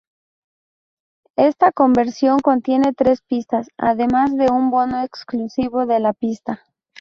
[1.37, 6.63] Esta conversión contiene tres pistas, además de un bono exclusivo de la pista.